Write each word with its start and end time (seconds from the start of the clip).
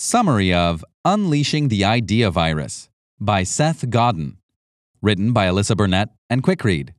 Summary 0.00 0.54
of 0.54 0.84
Unleashing 1.04 1.66
the 1.66 1.84
Idea 1.84 2.30
Virus 2.30 2.88
by 3.18 3.42
Seth 3.42 3.90
Godin. 3.90 4.36
Written 5.02 5.32
by 5.32 5.48
Alyssa 5.48 5.76
Burnett 5.76 6.10
and 6.30 6.40
Quickread. 6.40 6.90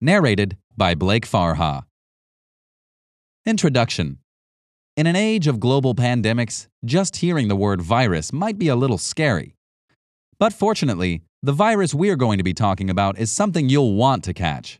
Narrated 0.00 0.56
by 0.76 0.94
Blake 0.94 1.26
Farha. 1.26 1.82
Introduction 3.44 4.18
In 4.96 5.08
an 5.08 5.16
age 5.16 5.48
of 5.48 5.58
global 5.58 5.96
pandemics, 5.96 6.68
just 6.84 7.16
hearing 7.16 7.48
the 7.48 7.56
word 7.56 7.82
virus 7.82 8.32
might 8.32 8.56
be 8.56 8.68
a 8.68 8.76
little 8.76 8.98
scary. 8.98 9.56
But 10.38 10.52
fortunately, 10.52 11.22
the 11.42 11.50
virus 11.50 11.92
we're 11.92 12.14
going 12.14 12.38
to 12.38 12.44
be 12.44 12.54
talking 12.54 12.88
about 12.88 13.18
is 13.18 13.32
something 13.32 13.68
you'll 13.68 13.96
want 13.96 14.22
to 14.22 14.32
catch. 14.32 14.78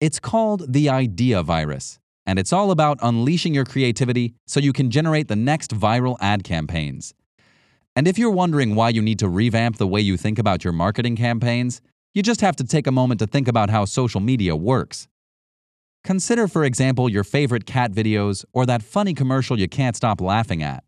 It's 0.00 0.18
called 0.18 0.72
the 0.72 0.88
Idea 0.88 1.44
Virus 1.44 2.00
and 2.26 2.38
it's 2.38 2.52
all 2.52 2.70
about 2.70 2.98
unleashing 3.02 3.54
your 3.54 3.64
creativity 3.64 4.34
so 4.46 4.60
you 4.60 4.72
can 4.72 4.90
generate 4.90 5.28
the 5.28 5.36
next 5.36 5.74
viral 5.74 6.16
ad 6.20 6.44
campaigns. 6.44 7.14
And 7.94 8.08
if 8.08 8.18
you're 8.18 8.30
wondering 8.30 8.74
why 8.74 8.90
you 8.90 9.02
need 9.02 9.18
to 9.18 9.28
revamp 9.28 9.76
the 9.76 9.86
way 9.86 10.00
you 10.00 10.16
think 10.16 10.38
about 10.38 10.64
your 10.64 10.72
marketing 10.72 11.16
campaigns, 11.16 11.80
you 12.14 12.22
just 12.22 12.40
have 12.40 12.56
to 12.56 12.64
take 12.64 12.86
a 12.86 12.92
moment 12.92 13.20
to 13.20 13.26
think 13.26 13.48
about 13.48 13.70
how 13.70 13.84
social 13.84 14.20
media 14.20 14.56
works. 14.56 15.08
Consider, 16.04 16.48
for 16.48 16.64
example, 16.64 17.08
your 17.08 17.24
favorite 17.24 17.66
cat 17.66 17.92
videos 17.92 18.44
or 18.52 18.66
that 18.66 18.82
funny 18.82 19.14
commercial 19.14 19.58
you 19.58 19.68
can't 19.68 19.96
stop 19.96 20.20
laughing 20.20 20.62
at. 20.62 20.84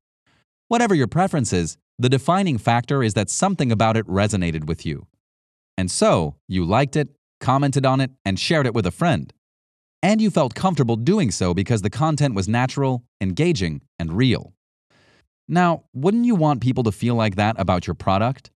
Whatever 0.68 0.94
your 0.94 1.06
preference 1.06 1.52
is, 1.52 1.76
the 1.98 2.08
defining 2.08 2.58
factor 2.58 3.02
is 3.02 3.14
that 3.14 3.30
something 3.30 3.70
about 3.70 3.96
it 3.96 4.06
resonated 4.06 4.66
with 4.66 4.84
you. 4.84 5.06
And 5.76 5.90
so, 5.90 6.36
you 6.48 6.64
liked 6.64 6.96
it, 6.96 7.08
commented 7.38 7.86
on 7.86 8.00
it, 8.00 8.10
and 8.24 8.38
shared 8.38 8.66
it 8.66 8.74
with 8.74 8.86
a 8.86 8.90
friend 8.90 9.32
and 10.04 10.20
you 10.20 10.30
felt 10.30 10.54
comfortable 10.54 10.96
doing 10.96 11.30
so 11.30 11.54
because 11.54 11.80
the 11.80 11.88
content 11.88 12.34
was 12.34 12.46
natural, 12.46 13.02
engaging, 13.22 13.80
and 13.98 14.12
real. 14.12 14.52
Now, 15.48 15.84
wouldn't 15.94 16.26
you 16.26 16.34
want 16.34 16.60
people 16.60 16.84
to 16.84 16.92
feel 16.92 17.14
like 17.14 17.36
that 17.36 17.58
about 17.58 17.86
your 17.86 17.94
product? 17.94 18.50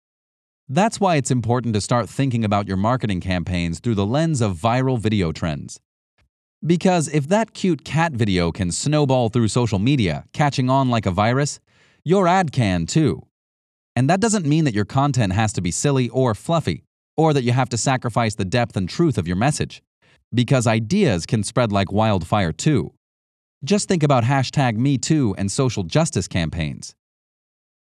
That's 0.68 1.00
why 1.00 1.16
it's 1.16 1.30
important 1.30 1.72
to 1.72 1.80
start 1.80 2.06
thinking 2.06 2.44
about 2.44 2.68
your 2.68 2.76
marketing 2.76 3.22
campaigns 3.22 3.80
through 3.80 3.94
the 3.94 4.04
lens 4.04 4.42
of 4.42 4.58
viral 4.58 4.98
video 4.98 5.32
trends. 5.32 5.80
Because 6.66 7.08
if 7.08 7.28
that 7.28 7.54
cute 7.54 7.82
cat 7.82 8.12
video 8.12 8.52
can 8.52 8.70
snowball 8.70 9.30
through 9.30 9.48
social 9.48 9.78
media, 9.78 10.24
catching 10.34 10.68
on 10.68 10.90
like 10.90 11.06
a 11.06 11.10
virus, 11.10 11.60
your 12.04 12.28
ad 12.28 12.52
can 12.52 12.84
too. 12.84 13.22
And 13.96 14.10
that 14.10 14.20
doesn't 14.20 14.44
mean 14.44 14.64
that 14.64 14.74
your 14.74 14.84
content 14.84 15.32
has 15.32 15.54
to 15.54 15.62
be 15.62 15.70
silly 15.70 16.10
or 16.10 16.34
fluffy, 16.34 16.84
or 17.16 17.32
that 17.32 17.44
you 17.44 17.52
have 17.52 17.70
to 17.70 17.78
sacrifice 17.78 18.34
the 18.34 18.44
depth 18.44 18.76
and 18.76 18.86
truth 18.86 19.16
of 19.16 19.26
your 19.26 19.36
message 19.36 19.82
because 20.34 20.66
ideas 20.66 21.26
can 21.26 21.42
spread 21.42 21.72
like 21.72 21.92
wildfire 21.92 22.52
too. 22.52 22.92
Just 23.64 23.88
think 23.88 24.02
about 24.02 24.24
hashtag 24.24 24.76
MeToo 24.76 25.34
and 25.36 25.50
social 25.50 25.82
justice 25.82 26.28
campaigns. 26.28 26.94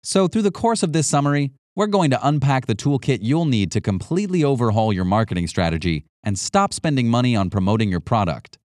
So, 0.04 0.28
through 0.28 0.42
the 0.42 0.52
course 0.52 0.82
of 0.82 0.94
this 0.94 1.08
summary, 1.08 1.52
we're 1.76 1.88
going 1.88 2.10
to 2.12 2.28
unpack 2.28 2.66
the 2.66 2.76
toolkit 2.76 3.20
you'll 3.22 3.46
need 3.46 3.72
to 3.72 3.82
completely 3.82 4.44
overhaul 4.44 4.92
your 4.92 5.06
marketing 5.06 5.48
strategy 5.48 6.06
and 6.24 6.38
stop 6.38 6.74
spending 6.74 7.08
money 7.08 7.36
on 7.36 7.50
promoting 7.50 7.90
your 7.90 8.00
product. 8.00 8.58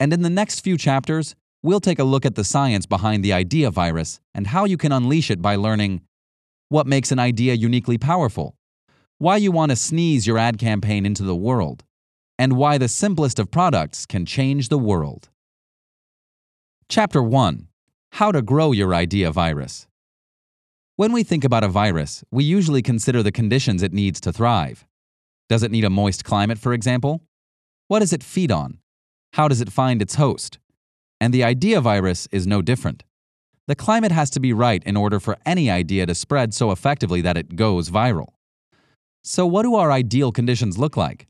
And 0.00 0.12
in 0.12 0.22
the 0.22 0.30
next 0.30 0.60
few 0.60 0.76
chapters, 0.76 1.34
we'll 1.62 1.80
take 1.80 1.98
a 1.98 2.04
look 2.04 2.26
at 2.26 2.34
the 2.34 2.44
science 2.44 2.86
behind 2.86 3.24
the 3.24 3.32
idea 3.32 3.70
virus 3.70 4.20
and 4.34 4.48
how 4.48 4.64
you 4.64 4.76
can 4.76 4.92
unleash 4.92 5.30
it 5.30 5.40
by 5.40 5.56
learning 5.56 6.02
what 6.68 6.86
makes 6.86 7.10
an 7.10 7.18
idea 7.18 7.54
uniquely 7.54 7.96
powerful, 7.96 8.54
why 9.18 9.36
you 9.36 9.50
want 9.50 9.70
to 9.70 9.76
sneeze 9.76 10.26
your 10.26 10.38
ad 10.38 10.58
campaign 10.58 11.06
into 11.06 11.22
the 11.22 11.36
world, 11.36 11.84
and 12.38 12.52
why 12.52 12.78
the 12.78 12.88
simplest 12.88 13.38
of 13.38 13.50
products 13.50 14.06
can 14.06 14.24
change 14.24 14.68
the 14.68 14.78
world. 14.78 15.28
Chapter 16.88 17.22
1 17.22 17.66
How 18.12 18.30
to 18.30 18.40
Grow 18.40 18.72
Your 18.72 18.94
Idea 18.94 19.32
Virus. 19.32 19.86
When 20.96 21.12
we 21.12 21.22
think 21.22 21.44
about 21.44 21.64
a 21.64 21.68
virus, 21.68 22.24
we 22.30 22.44
usually 22.44 22.82
consider 22.82 23.22
the 23.22 23.32
conditions 23.32 23.82
it 23.82 23.92
needs 23.92 24.20
to 24.20 24.32
thrive. 24.32 24.86
Does 25.48 25.62
it 25.62 25.70
need 25.70 25.84
a 25.84 25.90
moist 25.90 26.24
climate, 26.24 26.58
for 26.58 26.72
example? 26.72 27.22
What 27.88 28.00
does 28.00 28.12
it 28.12 28.22
feed 28.22 28.52
on? 28.52 28.78
How 29.32 29.48
does 29.48 29.60
it 29.60 29.72
find 29.72 30.00
its 30.00 30.14
host? 30.14 30.58
And 31.20 31.34
the 31.34 31.44
idea 31.44 31.80
virus 31.80 32.28
is 32.30 32.46
no 32.46 32.62
different. 32.62 33.02
The 33.66 33.74
climate 33.74 34.12
has 34.12 34.30
to 34.30 34.40
be 34.40 34.52
right 34.52 34.82
in 34.84 34.96
order 34.96 35.20
for 35.20 35.36
any 35.44 35.70
idea 35.70 36.06
to 36.06 36.14
spread 36.14 36.54
so 36.54 36.70
effectively 36.70 37.20
that 37.20 37.36
it 37.36 37.56
goes 37.56 37.90
viral. 37.90 38.28
So, 39.22 39.44
what 39.46 39.62
do 39.62 39.74
our 39.74 39.92
ideal 39.92 40.32
conditions 40.32 40.78
look 40.78 40.96
like? 40.96 41.26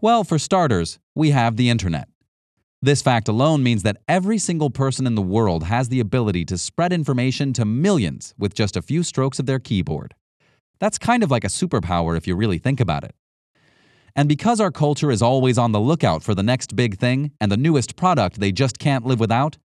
Well, 0.00 0.22
for 0.22 0.38
starters, 0.38 1.00
we 1.16 1.30
have 1.30 1.56
the 1.56 1.68
internet. 1.68 2.08
This 2.80 3.02
fact 3.02 3.26
alone 3.26 3.64
means 3.64 3.82
that 3.82 3.96
every 4.06 4.38
single 4.38 4.70
person 4.70 5.08
in 5.08 5.16
the 5.16 5.22
world 5.22 5.64
has 5.64 5.88
the 5.88 5.98
ability 5.98 6.44
to 6.44 6.56
spread 6.56 6.92
information 6.92 7.52
to 7.54 7.64
millions 7.64 8.32
with 8.38 8.54
just 8.54 8.76
a 8.76 8.82
few 8.82 9.02
strokes 9.02 9.40
of 9.40 9.46
their 9.46 9.58
keyboard. 9.58 10.14
That's 10.78 10.98
kind 10.98 11.24
of 11.24 11.32
like 11.32 11.42
a 11.42 11.48
superpower 11.48 12.16
if 12.16 12.28
you 12.28 12.36
really 12.36 12.58
think 12.58 12.78
about 12.78 13.02
it. 13.02 13.16
And 14.14 14.28
because 14.28 14.60
our 14.60 14.70
culture 14.70 15.10
is 15.10 15.20
always 15.20 15.58
on 15.58 15.72
the 15.72 15.80
lookout 15.80 16.22
for 16.22 16.32
the 16.32 16.44
next 16.44 16.76
big 16.76 16.98
thing 16.98 17.32
and 17.40 17.50
the 17.50 17.56
newest 17.56 17.96
product 17.96 18.38
they 18.38 18.52
just 18.52 18.78
can't 18.78 19.04
live 19.04 19.18
without, 19.18 19.58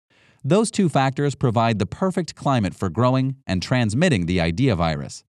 those 0.44 0.72
two 0.72 0.90
factors 0.90 1.36
provide 1.36 1.78
the 1.78 1.86
perfect 1.86 2.34
climate 2.34 2.74
for 2.74 2.90
growing 2.90 3.36
and 3.46 3.62
transmitting 3.62 4.26
the 4.26 4.42
idea 4.42 4.76
virus. 4.76 5.24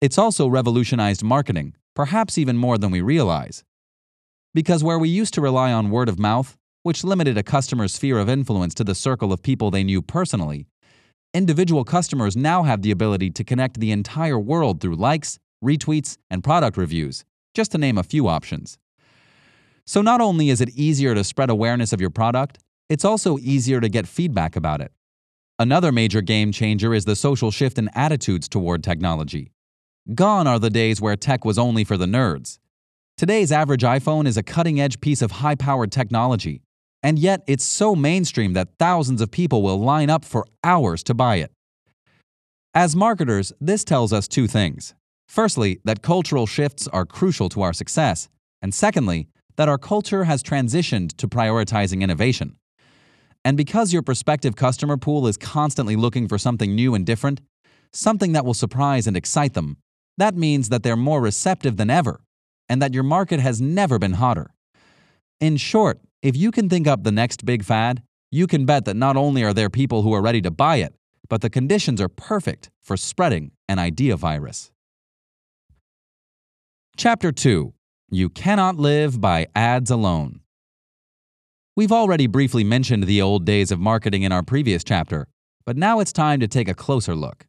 It's 0.00 0.16
also 0.16 0.48
revolutionized 0.48 1.22
marketing, 1.22 1.74
perhaps 1.94 2.38
even 2.38 2.56
more 2.56 2.78
than 2.78 2.90
we 2.90 3.02
realize. 3.02 3.64
Because 4.54 4.84
where 4.84 4.98
we 4.98 5.08
used 5.08 5.32
to 5.34 5.40
rely 5.40 5.72
on 5.72 5.90
word 5.90 6.10
of 6.10 6.18
mouth, 6.18 6.58
which 6.82 7.04
limited 7.04 7.38
a 7.38 7.42
customer's 7.42 7.94
sphere 7.94 8.18
of 8.18 8.28
influence 8.28 8.74
to 8.74 8.84
the 8.84 8.94
circle 8.94 9.32
of 9.32 9.42
people 9.42 9.70
they 9.70 9.82
knew 9.82 10.02
personally, 10.02 10.66
individual 11.32 11.84
customers 11.84 12.36
now 12.36 12.62
have 12.62 12.82
the 12.82 12.90
ability 12.90 13.30
to 13.30 13.44
connect 13.44 13.80
the 13.80 13.90
entire 13.90 14.38
world 14.38 14.80
through 14.80 14.96
likes, 14.96 15.38
retweets, 15.64 16.18
and 16.30 16.44
product 16.44 16.76
reviews, 16.76 17.24
just 17.54 17.72
to 17.72 17.78
name 17.78 17.96
a 17.96 18.02
few 18.02 18.28
options. 18.28 18.76
So 19.86 20.02
not 20.02 20.20
only 20.20 20.50
is 20.50 20.60
it 20.60 20.68
easier 20.70 21.14
to 21.14 21.24
spread 21.24 21.48
awareness 21.48 21.94
of 21.94 22.00
your 22.00 22.10
product, 22.10 22.58
it's 22.90 23.06
also 23.06 23.38
easier 23.38 23.80
to 23.80 23.88
get 23.88 24.06
feedback 24.06 24.54
about 24.54 24.82
it. 24.82 24.92
Another 25.58 25.92
major 25.92 26.20
game 26.20 26.52
changer 26.52 26.92
is 26.92 27.06
the 27.06 27.16
social 27.16 27.50
shift 27.50 27.78
in 27.78 27.88
attitudes 27.94 28.48
toward 28.48 28.84
technology. 28.84 29.52
Gone 30.14 30.46
are 30.46 30.58
the 30.58 30.70
days 30.70 31.00
where 31.00 31.16
tech 31.16 31.44
was 31.44 31.58
only 31.58 31.84
for 31.84 31.96
the 31.96 32.06
nerds. 32.06 32.58
Today's 33.22 33.52
average 33.52 33.82
iPhone 33.82 34.26
is 34.26 34.36
a 34.36 34.42
cutting 34.42 34.80
edge 34.80 35.00
piece 35.00 35.22
of 35.22 35.30
high 35.30 35.54
powered 35.54 35.92
technology, 35.92 36.60
and 37.04 37.20
yet 37.20 37.44
it's 37.46 37.62
so 37.62 37.94
mainstream 37.94 38.54
that 38.54 38.70
thousands 38.80 39.20
of 39.20 39.30
people 39.30 39.62
will 39.62 39.78
line 39.78 40.10
up 40.10 40.24
for 40.24 40.44
hours 40.64 41.04
to 41.04 41.14
buy 41.14 41.36
it. 41.36 41.52
As 42.74 42.96
marketers, 42.96 43.52
this 43.60 43.84
tells 43.84 44.12
us 44.12 44.26
two 44.26 44.48
things. 44.48 44.96
Firstly, 45.28 45.78
that 45.84 46.02
cultural 46.02 46.48
shifts 46.48 46.88
are 46.88 47.06
crucial 47.06 47.48
to 47.50 47.62
our 47.62 47.72
success, 47.72 48.28
and 48.60 48.74
secondly, 48.74 49.28
that 49.54 49.68
our 49.68 49.78
culture 49.78 50.24
has 50.24 50.42
transitioned 50.42 51.16
to 51.18 51.28
prioritizing 51.28 52.00
innovation. 52.00 52.56
And 53.44 53.56
because 53.56 53.92
your 53.92 54.02
prospective 54.02 54.56
customer 54.56 54.96
pool 54.96 55.28
is 55.28 55.36
constantly 55.36 55.94
looking 55.94 56.26
for 56.26 56.38
something 56.38 56.74
new 56.74 56.96
and 56.96 57.06
different, 57.06 57.40
something 57.92 58.32
that 58.32 58.44
will 58.44 58.52
surprise 58.52 59.06
and 59.06 59.16
excite 59.16 59.54
them, 59.54 59.76
that 60.18 60.34
means 60.34 60.70
that 60.70 60.82
they're 60.82 60.96
more 60.96 61.20
receptive 61.20 61.76
than 61.76 61.88
ever 61.88 62.18
and 62.72 62.80
that 62.80 62.94
your 62.94 63.02
market 63.02 63.38
has 63.38 63.60
never 63.60 63.98
been 63.98 64.14
hotter. 64.14 64.54
In 65.42 65.58
short, 65.58 66.00
if 66.22 66.34
you 66.34 66.50
can 66.50 66.70
think 66.70 66.86
up 66.86 67.02
the 67.02 67.12
next 67.12 67.44
big 67.44 67.64
fad, 67.64 68.02
you 68.30 68.46
can 68.46 68.64
bet 68.64 68.86
that 68.86 68.96
not 68.96 69.14
only 69.14 69.44
are 69.44 69.52
there 69.52 69.68
people 69.68 70.00
who 70.00 70.14
are 70.14 70.22
ready 70.22 70.40
to 70.40 70.50
buy 70.50 70.76
it, 70.76 70.94
but 71.28 71.42
the 71.42 71.50
conditions 71.50 72.00
are 72.00 72.08
perfect 72.08 72.70
for 72.80 72.96
spreading 72.96 73.50
an 73.68 73.78
idea 73.78 74.16
virus. 74.16 74.72
Chapter 76.96 77.30
2 77.30 77.74
You 78.08 78.30
Cannot 78.30 78.76
Live 78.76 79.20
by 79.20 79.48
Ads 79.54 79.90
Alone. 79.90 80.40
We've 81.76 81.92
already 81.92 82.26
briefly 82.26 82.64
mentioned 82.64 83.04
the 83.04 83.20
old 83.20 83.44
days 83.44 83.70
of 83.70 83.80
marketing 83.80 84.22
in 84.22 84.32
our 84.32 84.42
previous 84.42 84.82
chapter, 84.82 85.28
but 85.66 85.76
now 85.76 86.00
it's 86.00 86.10
time 86.10 86.40
to 86.40 86.48
take 86.48 86.68
a 86.68 86.74
closer 86.74 87.14
look. 87.14 87.44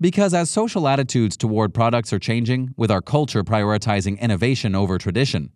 Because 0.00 0.32
as 0.32 0.48
social 0.48 0.86
attitudes 0.86 1.36
toward 1.36 1.74
products 1.74 2.12
are 2.12 2.20
changing, 2.20 2.72
with 2.76 2.90
our 2.90 3.02
culture 3.02 3.42
prioritizing 3.42 4.20
innovation 4.20 4.76
over 4.76 4.96
tradition, 4.96 5.50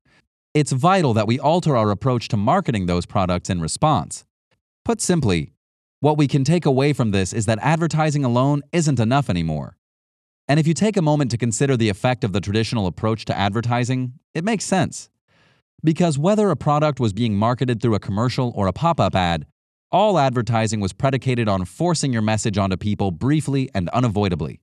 it's 0.52 0.72
vital 0.72 1.14
that 1.14 1.28
we 1.28 1.38
alter 1.38 1.76
our 1.76 1.90
approach 1.90 2.26
to 2.28 2.36
marketing 2.36 2.86
those 2.86 3.06
products 3.06 3.48
in 3.48 3.60
response. 3.60 4.24
Put 4.84 5.00
simply, 5.00 5.52
what 6.00 6.18
we 6.18 6.26
can 6.26 6.42
take 6.42 6.66
away 6.66 6.92
from 6.92 7.12
this 7.12 7.32
is 7.32 7.46
that 7.46 7.60
advertising 7.62 8.24
alone 8.24 8.62
isn't 8.72 8.98
enough 8.98 9.30
anymore. 9.30 9.76
And 10.48 10.58
if 10.58 10.66
you 10.66 10.74
take 10.74 10.96
a 10.96 11.02
moment 11.02 11.30
to 11.30 11.38
consider 11.38 11.76
the 11.76 11.88
effect 11.88 12.24
of 12.24 12.32
the 12.32 12.40
traditional 12.40 12.88
approach 12.88 13.24
to 13.26 13.38
advertising, 13.38 14.14
it 14.34 14.42
makes 14.42 14.64
sense. 14.64 15.08
Because 15.84 16.18
whether 16.18 16.50
a 16.50 16.56
product 16.56 16.98
was 16.98 17.12
being 17.12 17.36
marketed 17.36 17.80
through 17.80 17.94
a 17.94 18.00
commercial 18.00 18.52
or 18.56 18.66
a 18.66 18.72
pop 18.72 18.98
up 18.98 19.14
ad, 19.14 19.46
all 19.92 20.18
advertising 20.18 20.80
was 20.80 20.92
predicated 20.92 21.48
on 21.48 21.64
forcing 21.64 22.12
your 22.12 22.22
message 22.22 22.58
onto 22.58 22.76
people 22.76 23.10
briefly 23.10 23.70
and 23.74 23.88
unavoidably. 23.90 24.60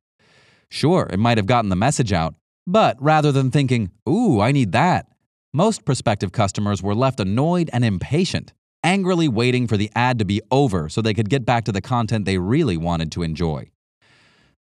Sure, 0.70 1.08
it 1.12 1.20
might 1.20 1.38
have 1.38 1.48
gotten 1.48 1.70
the 1.70 1.76
message 1.76 2.12
out, 2.12 2.36
but 2.68 3.02
rather 3.02 3.32
than 3.32 3.52
thinking, 3.52 3.92
ooh, 4.08 4.42
I 4.42 4.52
need 4.52 4.72
that, 4.74 5.08
most 5.54 5.86
prospective 5.86 6.32
customers 6.32 6.84
were 6.84 6.96
left 6.96 7.20
annoyed 7.20 7.70
and 7.72 7.86
impatient 7.86 8.54
angrily 8.84 9.28
waiting 9.28 9.68
for 9.68 9.78
the 9.78 9.92
ad 9.96 10.20
to 10.20 10.26
be 10.26 10.42
over 10.52 10.90
so 10.90 11.02
they 11.02 11.14
could 11.14 11.30
get 11.30 11.46
back 11.46 11.66
to 11.66 11.72
the 11.72 11.82
content 11.82 12.26
they 12.26 12.38
really 12.38 12.78
wanted 12.78 13.12
to 13.14 13.24
enjoy. 13.24 13.70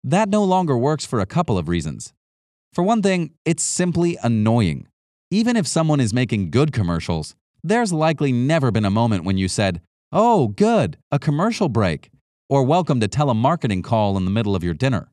That 0.04 0.30
no 0.30 0.44
longer 0.44 0.78
works 0.78 1.06
for 1.06 1.20
a 1.20 1.26
couple 1.26 1.58
of 1.58 1.68
reasons. 1.68 2.14
For 2.74 2.84
one 2.84 3.02
thing, 3.02 3.32
it's 3.46 3.64
simply 3.64 4.18
annoying. 4.22 4.88
Even 5.32 5.56
if 5.56 5.68
someone 5.68 6.00
is 6.00 6.14
making 6.14 6.52
good 6.52 6.72
commercials, 6.72 7.36
there's 7.64 7.92
likely 7.92 8.32
never 8.32 8.72
been 8.72 8.86
a 8.86 8.90
moment 8.90 9.24
when 9.26 9.38
you 9.38 9.48
said, 9.48 9.82
Oh, 10.14 10.48
good, 10.48 10.98
a 11.12 11.20
commercial 11.20 11.68
break, 11.68 12.12
or 12.48 12.64
welcome 12.64 13.02
to 13.02 13.10
telemarketing 13.10 13.84
call 13.84 14.16
in 14.16 14.24
the 14.24 14.32
middle 14.32 14.56
of 14.56 14.64
your 14.64 14.74
dinner. 14.74 15.12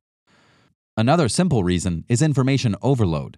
Another 0.96 1.28
simple 1.28 1.64
reason 1.64 2.04
is 2.08 2.22
information 2.22 2.76
overload. 2.80 3.36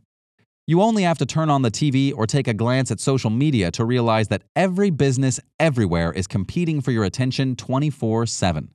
You 0.67 0.83
only 0.83 1.05
have 1.05 1.17
to 1.17 1.25
turn 1.25 1.49
on 1.49 1.63
the 1.63 1.71
TV 1.71 2.13
or 2.15 2.27
take 2.27 2.47
a 2.47 2.53
glance 2.53 2.91
at 2.91 3.01
social 3.01 3.31
media 3.31 3.71
to 3.71 3.87
realize 3.87 4.29
that 4.29 4.43
every 4.55 4.91
business 4.91 5.41
everywhere 5.59 6.13
is 6.13 6.27
competing 6.27 6.83
for 6.83 6.91
your 6.91 7.05
attention 7.05 7.57
24 7.57 8.27
7. 8.27 8.75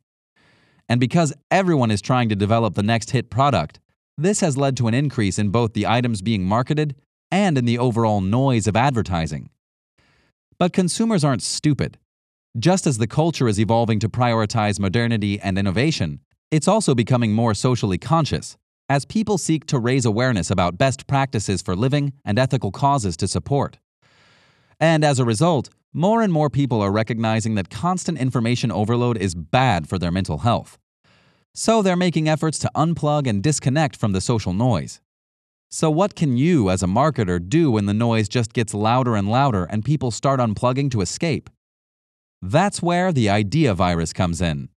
And 0.90 1.00
because 1.00 1.36
everyone 1.52 1.92
is 1.92 2.02
trying 2.02 2.30
to 2.30 2.36
develop 2.36 2.74
the 2.74 2.82
next 2.82 3.12
hit 3.12 3.30
product, 3.30 3.80
this 4.18 4.40
has 4.40 4.58
led 4.58 4.76
to 4.78 4.88
an 4.88 4.96
increase 4.96 5.38
in 5.38 5.50
both 5.50 5.74
the 5.74 5.86
items 5.86 6.24
being 6.24 6.46
marketed 6.46 6.96
and 7.30 7.60
in 7.60 7.66
the 7.66 7.78
overall 7.78 8.22
noise 8.22 8.66
of 8.66 8.76
advertising. 8.76 9.52
But 10.58 10.74
consumers 10.74 11.24
aren't 11.24 11.44
stupid. 11.44 12.00
Just 12.60 12.86
as 12.86 12.98
the 12.98 13.08
culture 13.08 13.48
is 13.48 13.62
evolving 13.62 13.98
to 14.00 14.10
prioritize 14.10 14.78
modernity 14.78 15.40
and 15.40 15.58
innovation, 15.58 16.20
it's 16.52 16.68
also 16.68 16.94
becoming 16.94 17.32
more 17.32 17.54
socially 17.54 17.98
conscious 17.98 18.58
as 18.90 19.06
people 19.06 19.38
seek 19.38 19.66
to 19.68 19.80
raise 19.80 20.04
awareness 20.04 20.52
about 20.52 20.78
best 20.78 21.08
practices 21.08 21.62
for 21.62 21.78
living 21.78 22.12
and 22.26 22.38
ethical 22.38 22.70
causes 22.70 23.16
to 23.16 23.26
support. 23.26 23.78
And 24.82 25.06
as 25.06 25.18
a 25.18 25.24
result, 25.24 25.70
more 25.94 26.22
and 26.22 26.34
more 26.34 26.50
people 26.50 26.82
are 26.82 26.92
recognizing 26.92 27.56
that 27.56 27.70
constant 27.70 28.18
information 28.18 28.70
overload 28.70 29.18
is 29.18 29.34
bad 29.34 29.88
for 29.88 29.98
their 29.98 30.12
mental 30.12 30.40
health. 30.40 30.78
So 31.54 31.82
they're 31.82 31.96
making 31.96 32.28
efforts 32.28 32.60
to 32.60 32.72
unplug 32.76 33.28
and 33.28 33.42
disconnect 33.42 33.96
from 33.96 34.12
the 34.12 34.20
social 34.20 34.52
noise. 34.52 35.00
So, 35.70 35.90
what 35.90 36.16
can 36.16 36.36
you, 36.36 36.70
as 36.70 36.84
a 36.84 36.88
marketer, 36.88 37.40
do 37.40 37.72
when 37.72 37.86
the 37.86 37.94
noise 37.94 38.28
just 38.28 38.52
gets 38.52 38.74
louder 38.74 39.16
and 39.16 39.32
louder 39.32 39.64
and 39.64 39.86
people 39.86 40.12
start 40.12 40.42
unplugging 40.42 40.92
to 40.92 41.00
escape? 41.00 41.50
That's 42.42 42.82
where 42.82 43.12
the 43.12 43.30
idea 43.30 43.74
virus 43.74 44.14
comes 44.14 44.42
in. 44.42 44.70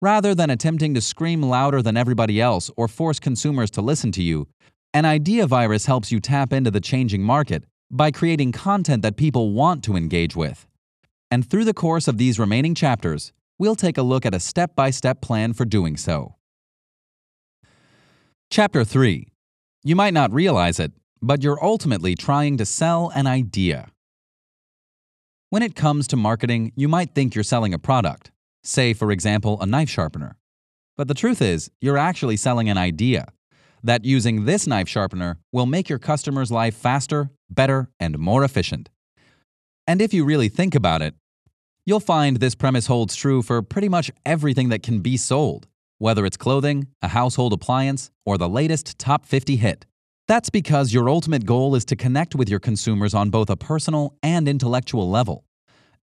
Rather 0.00 0.34
than 0.34 0.50
attempting 0.50 0.94
to 0.94 1.00
scream 1.00 1.42
louder 1.42 1.82
than 1.82 1.96
everybody 1.96 2.40
else 2.40 2.70
or 2.76 2.86
force 2.86 3.18
consumers 3.18 3.70
to 3.72 3.82
listen 3.82 4.12
to 4.12 4.22
you, 4.22 4.46
an 4.92 5.04
idea 5.04 5.46
virus 5.46 5.86
helps 5.86 6.12
you 6.12 6.20
tap 6.20 6.52
into 6.52 6.70
the 6.70 6.80
changing 6.80 7.22
market 7.22 7.64
by 7.90 8.10
creating 8.10 8.52
content 8.52 9.02
that 9.02 9.16
people 9.16 9.52
want 9.52 9.82
to 9.84 9.96
engage 9.96 10.36
with. 10.36 10.66
And 11.30 11.48
through 11.48 11.64
the 11.64 11.74
course 11.74 12.06
of 12.06 12.18
these 12.18 12.38
remaining 12.38 12.74
chapters, 12.74 13.32
we'll 13.58 13.74
take 13.74 13.98
a 13.98 14.02
look 14.02 14.24
at 14.24 14.34
a 14.34 14.40
step 14.40 14.76
by 14.76 14.90
step 14.90 15.20
plan 15.20 15.52
for 15.52 15.64
doing 15.64 15.96
so. 15.96 16.36
Chapter 18.50 18.84
3 18.84 19.26
You 19.82 19.96
might 19.96 20.14
not 20.14 20.32
realize 20.32 20.78
it, 20.78 20.92
but 21.20 21.42
you're 21.42 21.64
ultimately 21.64 22.14
trying 22.14 22.56
to 22.58 22.66
sell 22.66 23.10
an 23.16 23.26
idea. 23.26 23.88
When 25.54 25.62
it 25.62 25.76
comes 25.76 26.08
to 26.08 26.16
marketing, 26.16 26.72
you 26.74 26.88
might 26.88 27.14
think 27.14 27.36
you're 27.36 27.44
selling 27.44 27.72
a 27.72 27.78
product. 27.78 28.32
Say, 28.64 28.92
for 28.92 29.12
example, 29.12 29.60
a 29.60 29.66
knife 29.66 29.88
sharpener. 29.88 30.36
But 30.96 31.06
the 31.06 31.14
truth 31.14 31.40
is, 31.40 31.70
you're 31.80 31.96
actually 31.96 32.36
selling 32.36 32.68
an 32.68 32.76
idea 32.76 33.28
that 33.84 34.04
using 34.04 34.46
this 34.46 34.66
knife 34.66 34.88
sharpener 34.88 35.38
will 35.52 35.66
make 35.66 35.88
your 35.88 36.00
customer's 36.00 36.50
life 36.50 36.74
faster, 36.74 37.30
better, 37.48 37.88
and 38.00 38.18
more 38.18 38.42
efficient. 38.42 38.90
And 39.86 40.02
if 40.02 40.12
you 40.12 40.24
really 40.24 40.48
think 40.48 40.74
about 40.74 41.02
it, 41.02 41.14
you'll 41.86 42.00
find 42.00 42.38
this 42.38 42.56
premise 42.56 42.88
holds 42.88 43.14
true 43.14 43.40
for 43.40 43.62
pretty 43.62 43.88
much 43.88 44.10
everything 44.26 44.70
that 44.70 44.82
can 44.82 45.02
be 45.02 45.16
sold, 45.16 45.68
whether 45.98 46.26
it's 46.26 46.36
clothing, 46.36 46.88
a 47.00 47.06
household 47.06 47.52
appliance, 47.52 48.10
or 48.26 48.36
the 48.36 48.48
latest 48.48 48.98
top 48.98 49.24
50 49.24 49.54
hit. 49.54 49.86
That's 50.26 50.50
because 50.50 50.94
your 50.94 51.08
ultimate 51.08 51.44
goal 51.44 51.74
is 51.74 51.84
to 51.86 51.96
connect 51.96 52.34
with 52.34 52.48
your 52.48 52.60
consumers 52.60 53.14
on 53.14 53.30
both 53.30 53.50
a 53.50 53.56
personal 53.56 54.16
and 54.22 54.48
intellectual 54.48 55.10
level 55.10 55.44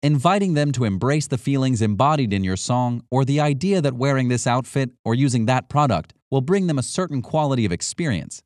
inviting 0.04 0.56
them 0.56 0.72
to 0.72 0.84
embrace 0.84 1.28
the 1.28 1.38
feelings 1.38 1.82
embodied 1.82 2.34
in 2.34 2.44
your 2.44 2.58
song 2.58 3.04
or 3.12 3.24
the 3.24 3.40
idea 3.40 3.82
that 3.82 3.94
wearing 3.94 4.30
this 4.30 4.48
outfit 4.48 4.90
or 5.06 5.14
using 5.14 5.46
that 5.46 5.70
product 5.70 6.14
will 6.32 6.42
bring 6.42 6.68
them 6.68 6.80
a 6.80 6.84
certain 6.84 7.22
quality 7.22 7.66
of 7.66 7.72
experience. 7.72 8.42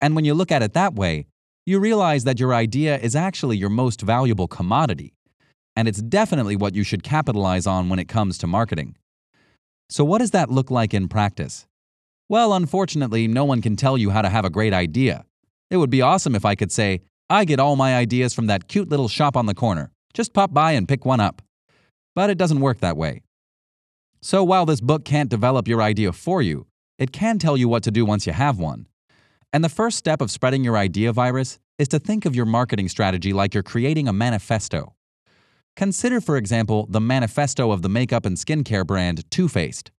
And 0.00 0.16
when 0.16 0.24
you 0.24 0.34
look 0.34 0.50
at 0.50 0.62
it 0.62 0.72
that 0.72 0.94
way, 0.94 1.26
you 1.66 1.78
realize 1.78 2.24
that 2.24 2.40
your 2.40 2.54
idea 2.54 2.98
is 2.98 3.14
actually 3.14 3.56
your 3.56 3.70
most 3.70 4.00
valuable 4.00 4.48
commodity. 4.48 5.12
And 5.76 5.88
it's 5.88 6.02
definitely 6.02 6.56
what 6.56 6.74
you 6.74 6.82
should 6.82 7.02
capitalize 7.02 7.66
on 7.66 7.88
when 7.88 7.98
it 7.98 8.08
comes 8.08 8.38
to 8.38 8.46
marketing. 8.46 8.96
So, 9.88 10.04
what 10.04 10.18
does 10.18 10.32
that 10.32 10.50
look 10.50 10.70
like 10.70 10.92
in 10.92 11.08
practice? 11.08 11.66
Well, 12.32 12.54
unfortunately, 12.54 13.28
no 13.28 13.44
one 13.44 13.60
can 13.60 13.76
tell 13.76 13.98
you 13.98 14.08
how 14.08 14.22
to 14.22 14.30
have 14.30 14.46
a 14.46 14.48
great 14.48 14.72
idea. 14.72 15.26
It 15.70 15.76
would 15.76 15.90
be 15.90 16.00
awesome 16.00 16.34
if 16.34 16.46
I 16.46 16.54
could 16.54 16.72
say, 16.72 17.02
I 17.28 17.44
get 17.44 17.60
all 17.60 17.76
my 17.76 17.94
ideas 17.94 18.32
from 18.32 18.46
that 18.46 18.68
cute 18.68 18.88
little 18.88 19.06
shop 19.06 19.36
on 19.36 19.44
the 19.44 19.52
corner. 19.52 19.90
Just 20.14 20.32
pop 20.32 20.50
by 20.50 20.72
and 20.72 20.88
pick 20.88 21.04
one 21.04 21.20
up. 21.20 21.42
But 22.14 22.30
it 22.30 22.38
doesn't 22.38 22.62
work 22.62 22.80
that 22.80 22.96
way. 22.96 23.20
So 24.22 24.42
while 24.44 24.64
this 24.64 24.80
book 24.80 25.04
can't 25.04 25.28
develop 25.28 25.68
your 25.68 25.82
idea 25.82 26.10
for 26.10 26.40
you, 26.40 26.66
it 26.96 27.12
can 27.12 27.38
tell 27.38 27.58
you 27.58 27.68
what 27.68 27.82
to 27.82 27.90
do 27.90 28.06
once 28.06 28.26
you 28.26 28.32
have 28.32 28.58
one. 28.58 28.86
And 29.52 29.62
the 29.62 29.68
first 29.68 29.98
step 29.98 30.22
of 30.22 30.30
spreading 30.30 30.64
your 30.64 30.78
idea 30.78 31.12
virus 31.12 31.58
is 31.78 31.88
to 31.88 31.98
think 31.98 32.24
of 32.24 32.34
your 32.34 32.46
marketing 32.46 32.88
strategy 32.88 33.34
like 33.34 33.52
you're 33.52 33.62
creating 33.62 34.08
a 34.08 34.12
manifesto. 34.14 34.94
Consider, 35.76 36.18
for 36.18 36.38
example, 36.38 36.86
the 36.88 36.98
manifesto 36.98 37.72
of 37.72 37.82
the 37.82 37.90
makeup 37.90 38.24
and 38.24 38.38
skincare 38.38 38.86
brand 38.86 39.30
Too 39.30 39.48
Faced. 39.48 39.90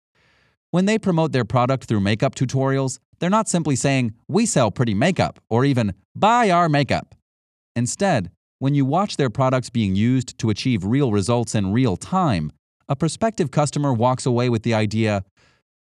When 0.72 0.86
they 0.86 0.98
promote 0.98 1.32
their 1.32 1.44
product 1.44 1.84
through 1.84 2.00
makeup 2.00 2.34
tutorials, 2.34 2.98
they're 3.20 3.28
not 3.28 3.46
simply 3.46 3.76
saying, 3.76 4.14
We 4.26 4.46
sell 4.46 4.70
pretty 4.70 4.94
makeup, 4.94 5.38
or 5.50 5.66
even, 5.66 5.92
Buy 6.16 6.48
our 6.48 6.66
makeup. 6.66 7.14
Instead, 7.76 8.30
when 8.58 8.74
you 8.74 8.86
watch 8.86 9.18
their 9.18 9.28
products 9.28 9.68
being 9.68 9.94
used 9.94 10.38
to 10.38 10.48
achieve 10.48 10.82
real 10.82 11.12
results 11.12 11.54
in 11.54 11.74
real 11.74 11.98
time, 11.98 12.52
a 12.88 12.96
prospective 12.96 13.50
customer 13.50 13.92
walks 13.92 14.24
away 14.24 14.48
with 14.48 14.62
the 14.62 14.72
idea 14.72 15.24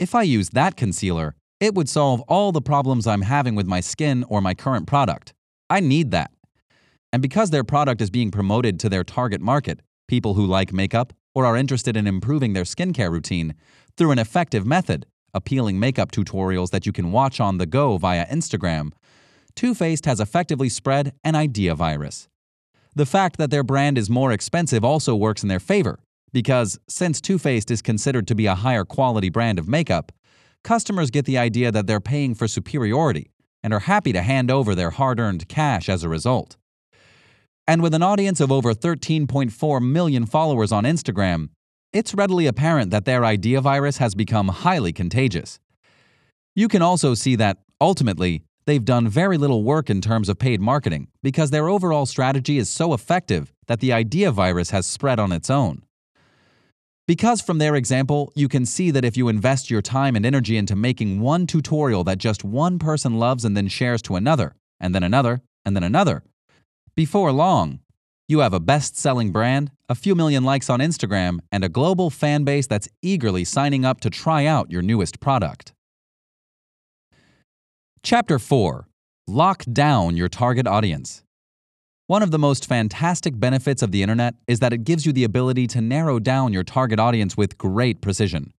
if 0.00 0.16
I 0.16 0.22
use 0.22 0.50
that 0.50 0.76
concealer, 0.76 1.36
it 1.60 1.76
would 1.76 1.88
solve 1.88 2.20
all 2.22 2.50
the 2.50 2.60
problems 2.60 3.06
I'm 3.06 3.22
having 3.22 3.54
with 3.54 3.68
my 3.68 3.78
skin 3.78 4.24
or 4.28 4.40
my 4.40 4.52
current 4.52 4.88
product. 4.88 5.32
I 5.70 5.78
need 5.78 6.10
that. 6.10 6.32
And 7.12 7.22
because 7.22 7.50
their 7.50 7.62
product 7.62 8.00
is 8.00 8.10
being 8.10 8.32
promoted 8.32 8.80
to 8.80 8.88
their 8.88 9.04
target 9.04 9.40
market, 9.40 9.78
people 10.08 10.34
who 10.34 10.44
like 10.44 10.72
makeup 10.72 11.12
or 11.36 11.46
are 11.46 11.56
interested 11.56 11.96
in 11.96 12.08
improving 12.08 12.52
their 12.52 12.64
skincare 12.64 13.10
routine, 13.10 13.54
through 13.96 14.10
an 14.10 14.18
effective 14.18 14.66
method, 14.66 15.06
appealing 15.34 15.78
makeup 15.78 16.12
tutorials 16.12 16.70
that 16.70 16.86
you 16.86 16.92
can 16.92 17.12
watch 17.12 17.40
on 17.40 17.58
the 17.58 17.66
go 17.66 17.98
via 17.98 18.26
Instagram, 18.26 18.92
Too 19.54 19.74
Faced 19.74 20.06
has 20.06 20.20
effectively 20.20 20.68
spread 20.68 21.12
an 21.24 21.34
idea 21.34 21.74
virus. 21.74 22.28
The 22.94 23.06
fact 23.06 23.38
that 23.38 23.50
their 23.50 23.62
brand 23.62 23.96
is 23.96 24.10
more 24.10 24.32
expensive 24.32 24.84
also 24.84 25.14
works 25.14 25.42
in 25.42 25.48
their 25.48 25.60
favor, 25.60 26.00
because 26.32 26.78
since 26.88 27.20
Too 27.20 27.38
Faced 27.38 27.70
is 27.70 27.82
considered 27.82 28.26
to 28.28 28.34
be 28.34 28.46
a 28.46 28.54
higher 28.54 28.84
quality 28.84 29.30
brand 29.30 29.58
of 29.58 29.68
makeup, 29.68 30.12
customers 30.64 31.10
get 31.10 31.24
the 31.24 31.38
idea 31.38 31.72
that 31.72 31.86
they're 31.86 32.00
paying 32.00 32.34
for 32.34 32.48
superiority 32.48 33.30
and 33.62 33.72
are 33.72 33.80
happy 33.80 34.12
to 34.12 34.22
hand 34.22 34.50
over 34.50 34.74
their 34.74 34.90
hard 34.90 35.20
earned 35.20 35.48
cash 35.48 35.88
as 35.88 36.02
a 36.02 36.08
result. 36.08 36.56
And 37.66 37.80
with 37.80 37.94
an 37.94 38.02
audience 38.02 38.40
of 38.40 38.50
over 38.50 38.74
13.4 38.74 39.82
million 39.82 40.26
followers 40.26 40.72
on 40.72 40.84
Instagram, 40.84 41.50
it's 41.92 42.14
readily 42.14 42.46
apparent 42.46 42.90
that 42.90 43.04
their 43.04 43.24
idea 43.24 43.60
virus 43.60 43.98
has 43.98 44.14
become 44.14 44.48
highly 44.48 44.92
contagious. 44.92 45.58
You 46.54 46.68
can 46.68 46.82
also 46.82 47.14
see 47.14 47.36
that, 47.36 47.58
ultimately, 47.80 48.44
They've 48.64 48.84
done 48.84 49.08
very 49.08 49.38
little 49.38 49.64
work 49.64 49.90
in 49.90 50.00
terms 50.00 50.28
of 50.28 50.38
paid 50.38 50.60
marketing 50.60 51.08
because 51.22 51.50
their 51.50 51.68
overall 51.68 52.06
strategy 52.06 52.58
is 52.58 52.70
so 52.70 52.94
effective 52.94 53.52
that 53.66 53.80
the 53.80 53.92
idea 53.92 54.30
virus 54.30 54.70
has 54.70 54.86
spread 54.86 55.18
on 55.18 55.32
its 55.32 55.50
own. 55.50 55.82
Because 57.08 57.40
from 57.40 57.58
their 57.58 57.74
example, 57.74 58.32
you 58.36 58.48
can 58.48 58.64
see 58.64 58.92
that 58.92 59.04
if 59.04 59.16
you 59.16 59.28
invest 59.28 59.70
your 59.70 59.82
time 59.82 60.14
and 60.14 60.24
energy 60.24 60.56
into 60.56 60.76
making 60.76 61.20
one 61.20 61.46
tutorial 61.48 62.04
that 62.04 62.18
just 62.18 62.44
one 62.44 62.78
person 62.78 63.18
loves 63.18 63.44
and 63.44 63.56
then 63.56 63.66
shares 63.66 64.00
to 64.02 64.14
another, 64.14 64.54
and 64.78 64.94
then 64.94 65.02
another, 65.02 65.42
and 65.64 65.74
then 65.74 65.82
another, 65.82 66.22
before 66.94 67.32
long, 67.32 67.80
you 68.32 68.40
have 68.40 68.54
a 68.54 68.58
best 68.58 68.96
selling 68.96 69.30
brand, 69.30 69.70
a 69.88 69.94
few 69.94 70.16
million 70.16 70.42
likes 70.42 70.68
on 70.68 70.80
Instagram, 70.80 71.38
and 71.52 71.62
a 71.62 71.68
global 71.68 72.10
fan 72.10 72.42
base 72.42 72.66
that's 72.66 72.88
eagerly 73.02 73.44
signing 73.44 73.84
up 73.84 74.00
to 74.00 74.10
try 74.10 74.46
out 74.46 74.72
your 74.72 74.82
newest 74.82 75.20
product. 75.20 75.72
Chapter 78.02 78.40
4 78.40 78.88
Lock 79.28 79.64
Down 79.72 80.16
Your 80.16 80.28
Target 80.28 80.66
Audience. 80.66 81.22
One 82.08 82.22
of 82.22 82.32
the 82.32 82.38
most 82.38 82.66
fantastic 82.66 83.38
benefits 83.38 83.82
of 83.82 83.92
the 83.92 84.02
internet 84.02 84.34
is 84.48 84.58
that 84.58 84.72
it 84.72 84.84
gives 84.84 85.06
you 85.06 85.12
the 85.12 85.24
ability 85.24 85.66
to 85.68 85.80
narrow 85.80 86.18
down 86.18 86.52
your 86.52 86.64
target 86.64 86.98
audience 86.98 87.36
with 87.36 87.56
great 87.58 88.00
precision. 88.00 88.52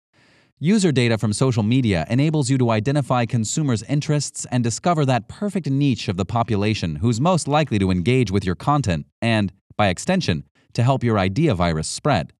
User 0.59 0.93
data 0.93 1.17
from 1.17 1.33
social 1.33 1.61
media 1.61 2.05
enables 2.09 2.49
you 2.49 2.57
to 2.57 2.69
identify 2.69 3.25
consumers' 3.25 3.83
interests 3.83 4.47
and 4.49 4.63
discover 4.63 5.05
that 5.05 5.27
perfect 5.27 5.69
niche 5.69 6.07
of 6.07 6.15
the 6.15 6.23
population 6.23 6.95
who's 6.95 7.19
most 7.19 7.49
likely 7.49 7.77
to 7.79 7.91
engage 7.91 8.31
with 8.31 8.45
your 8.45 8.55
content 8.55 9.05
and, 9.21 9.51
by 9.77 9.87
extension, 9.87 10.43
to 10.73 10.83
help 10.83 11.03
your 11.03 11.19
idea 11.19 11.53
virus 11.55 11.87
spread. 11.87 12.33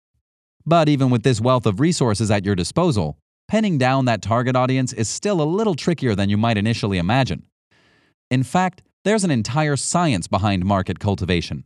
But 0.66 0.90
even 0.90 1.10
with 1.10 1.24
this 1.24 1.42
wealth 1.42 1.66
of 1.66 1.80
resources 1.80 2.32
at 2.32 2.46
your 2.46 2.56
disposal, 2.56 3.18
pinning 3.48 3.78
down 3.78 4.06
that 4.06 4.22
target 4.22 4.56
audience 4.56 4.94
is 4.94 5.10
still 5.10 5.42
a 5.42 5.44
little 5.44 5.76
trickier 5.76 6.16
than 6.16 6.30
you 6.30 6.38
might 6.38 6.58
initially 6.58 6.98
imagine. 6.98 7.44
In 8.32 8.44
fact, 8.44 8.82
there's 9.04 9.24
an 9.24 9.32
entire 9.32 9.76
science 9.76 10.28
behind 10.28 10.66
market 10.66 11.00
cultivation. 11.00 11.66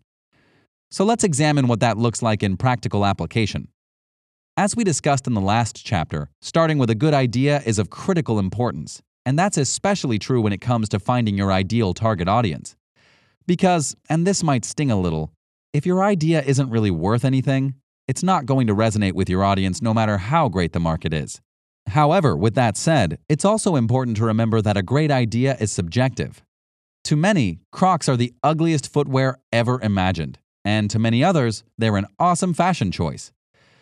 So 0.90 1.06
let's 1.06 1.24
examine 1.24 1.68
what 1.68 1.82
that 1.82 1.98
looks 1.98 2.22
like 2.22 2.42
in 2.42 2.58
practical 2.58 3.06
application. 3.06 3.68
As 4.56 4.76
we 4.76 4.84
discussed 4.84 5.28
in 5.28 5.34
the 5.34 5.42
last 5.42 5.86
chapter, 5.86 6.30
starting 6.42 6.80
with 6.80 6.90
a 6.90 6.96
good 6.96 7.14
idea 7.14 7.62
is 7.66 7.78
of 7.78 7.92
critical 7.92 8.40
importance, 8.40 9.04
and 9.24 9.38
that's 9.38 9.58
especially 9.58 10.18
true 10.18 10.42
when 10.42 10.54
it 10.54 10.62
comes 10.62 10.90
to 10.90 11.00
finding 11.00 11.38
your 11.38 11.52
ideal 11.52 11.94
target 11.94 12.28
audience. 12.28 12.76
Because, 13.46 13.96
and 14.10 14.26
this 14.26 14.42
might 14.42 14.66
sting 14.66 14.90
a 14.90 15.00
little, 15.00 15.32
if 15.78 15.86
your 15.86 16.04
idea 16.04 16.42
isn't 16.42 16.72
really 16.72 16.90
worth 16.90 17.24
anything, 17.24 17.76
it's 18.08 18.24
not 18.24 18.48
going 18.48 18.66
to 18.66 18.74
resonate 18.74 19.14
with 19.14 19.30
your 19.30 19.44
audience 19.44 19.80
no 19.80 19.94
matter 19.94 20.18
how 20.18 20.50
great 20.50 20.74
the 20.74 20.80
market 20.80 21.14
is. 21.14 21.40
However, 21.86 22.36
with 22.36 22.56
that 22.56 22.76
said, 22.76 23.20
it's 23.30 23.46
also 23.46 23.76
important 23.76 24.18
to 24.18 24.26
remember 24.26 24.60
that 24.60 24.76
a 24.76 24.82
great 24.82 25.12
idea 25.12 25.56
is 25.60 25.72
subjective. 25.72 26.42
To 27.04 27.16
many, 27.16 27.60
Crocs 27.72 28.10
are 28.10 28.18
the 28.18 28.34
ugliest 28.42 28.92
footwear 28.92 29.38
ever 29.54 29.80
imagined, 29.84 30.40
and 30.66 30.90
to 30.90 30.98
many 30.98 31.24
others, 31.24 31.64
they're 31.78 31.96
an 31.96 32.08
awesome 32.18 32.56
fashion 32.56 32.92
choice. 32.92 33.32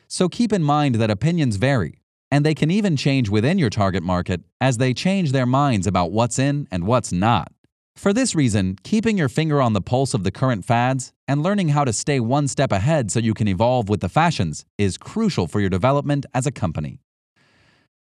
So 0.09 0.27
keep 0.27 0.51
in 0.51 0.63
mind 0.63 0.95
that 0.95 1.09
opinions 1.09 1.55
vary, 1.55 2.01
and 2.29 2.45
they 2.45 2.53
can 2.53 2.69
even 2.71 2.97
change 2.97 3.29
within 3.29 3.57
your 3.57 3.69
target 3.69 4.03
market 4.03 4.41
as 4.59 4.79
they 4.79 4.93
change 4.93 5.31
their 5.31 5.45
minds 5.45 5.87
about 5.87 6.11
what's 6.11 6.39
in 6.39 6.67
and 6.71 6.85
what's 6.85 7.13
not. 7.13 7.53
For 7.95 8.11
this 8.11 8.35
reason, 8.35 8.77
keeping 8.83 9.17
your 9.17 9.29
finger 9.29 9.61
on 9.61 9.73
the 9.73 9.81
pulse 9.81 10.13
of 10.13 10.23
the 10.23 10.31
current 10.31 10.65
fads 10.65 11.13
and 11.27 11.41
learning 11.41 11.69
how 11.69 11.85
to 11.85 11.93
stay 11.93 12.19
one 12.19 12.47
step 12.47 12.71
ahead 12.71 13.09
so 13.09 13.19
you 13.19 13.33
can 13.33 13.47
evolve 13.47 13.89
with 13.89 14.01
the 14.01 14.09
fashions 14.09 14.65
is 14.77 14.97
crucial 14.97 15.47
for 15.47 15.59
your 15.59 15.69
development 15.69 16.25
as 16.33 16.45
a 16.45 16.51
company. 16.51 16.99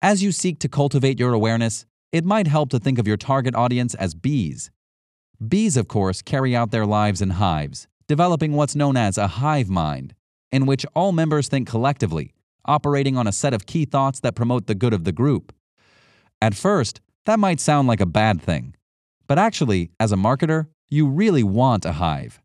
As 0.01 0.23
you 0.23 0.31
seek 0.31 0.59
to 0.59 0.69
cultivate 0.69 1.19
your 1.19 1.33
awareness, 1.33 1.85
it 2.11 2.25
might 2.25 2.47
help 2.47 2.69
to 2.69 2.79
think 2.79 2.99
of 2.99 3.07
your 3.07 3.17
target 3.17 3.53
audience 3.53 3.93
as 3.95 4.15
bees. 4.15 4.71
Bees, 5.45 5.77
of 5.77 5.87
course, 5.87 6.21
carry 6.21 6.55
out 6.55 6.71
their 6.71 6.85
lives 6.85 7.21
in 7.21 7.31
hives, 7.31 7.87
developing 8.07 8.53
what's 8.53 8.75
known 8.75 8.97
as 8.97 9.17
a 9.17 9.27
hive 9.27 9.69
mind, 9.69 10.15
in 10.51 10.65
which 10.65 10.85
all 10.95 11.11
members 11.11 11.47
think 11.47 11.67
collectively, 11.67 12.33
operating 12.65 13.17
on 13.17 13.27
a 13.27 13.31
set 13.31 13.53
of 13.53 13.65
key 13.65 13.85
thoughts 13.85 14.19
that 14.21 14.35
promote 14.35 14.67
the 14.67 14.75
good 14.75 14.93
of 14.93 15.03
the 15.03 15.11
group. 15.11 15.53
At 16.41 16.55
first, 16.55 17.01
that 17.25 17.39
might 17.39 17.59
sound 17.59 17.87
like 17.87 18.01
a 18.01 18.05
bad 18.05 18.41
thing. 18.41 18.75
But 19.27 19.39
actually, 19.39 19.91
as 19.99 20.11
a 20.11 20.17
marketer, 20.17 20.67
you 20.89 21.07
really 21.07 21.43
want 21.43 21.85
a 21.85 21.93
hive. 21.93 22.41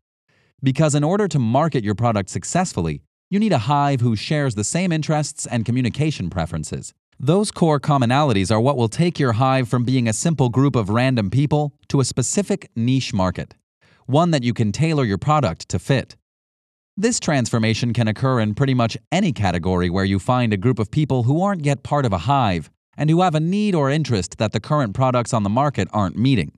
Because 0.63 0.95
in 0.95 1.03
order 1.03 1.27
to 1.27 1.39
market 1.39 1.83
your 1.83 1.95
product 1.95 2.29
successfully, 2.29 3.01
you 3.29 3.39
need 3.39 3.51
a 3.51 3.67
hive 3.69 4.01
who 4.01 4.15
shares 4.15 4.55
the 4.55 4.63
same 4.63 4.91
interests 4.91 5.45
and 5.45 5.65
communication 5.65 6.29
preferences. 6.29 6.93
Those 7.19 7.51
core 7.51 7.79
commonalities 7.79 8.51
are 8.51 8.61
what 8.61 8.77
will 8.77 8.89
take 8.89 9.19
your 9.19 9.33
hive 9.33 9.67
from 9.67 9.83
being 9.83 10.07
a 10.07 10.13
simple 10.13 10.49
group 10.49 10.75
of 10.75 10.89
random 10.89 11.29
people 11.29 11.73
to 11.89 11.99
a 11.99 12.05
specific 12.05 12.69
niche 12.75 13.13
market, 13.13 13.55
one 14.05 14.31
that 14.31 14.43
you 14.43 14.53
can 14.53 14.71
tailor 14.71 15.03
your 15.03 15.17
product 15.17 15.67
to 15.69 15.79
fit. 15.79 16.15
This 16.95 17.19
transformation 17.19 17.93
can 17.93 18.07
occur 18.07 18.39
in 18.39 18.55
pretty 18.55 18.73
much 18.73 18.97
any 19.11 19.31
category 19.33 19.89
where 19.89 20.05
you 20.05 20.19
find 20.19 20.53
a 20.53 20.57
group 20.57 20.79
of 20.79 20.89
people 20.89 21.23
who 21.23 21.41
aren't 21.41 21.65
yet 21.65 21.83
part 21.83 22.05
of 22.05 22.13
a 22.13 22.19
hive 22.19 22.71
and 22.95 23.09
who 23.09 23.21
have 23.21 23.35
a 23.35 23.39
need 23.39 23.75
or 23.75 23.91
interest 23.91 24.37
that 24.37 24.51
the 24.51 24.59
current 24.59 24.95
products 24.95 25.33
on 25.33 25.43
the 25.43 25.49
market 25.49 25.87
aren't 25.91 26.17
meeting. 26.17 26.51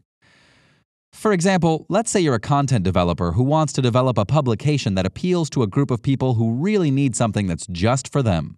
For 1.20 1.34
example, 1.34 1.86
let's 1.90 2.10
say 2.10 2.22
you're 2.22 2.36
a 2.36 2.40
content 2.40 2.86
developer 2.86 3.34
who 3.34 3.44
wants 3.44 3.74
to 3.74 3.82
develop 3.82 4.18
a 4.18 4.26
publication 4.26 4.96
that 4.96 5.06
appeals 5.06 5.50
to 5.50 5.64
a 5.64 5.68
group 5.68 5.92
of 5.92 6.02
people 6.02 6.36
who 6.36 6.54
really 6.54 6.92
need 6.92 7.16
something 7.16 7.46
that's 7.46 7.68
just 7.68 8.10
for 8.12 8.24
them. 8.24 8.58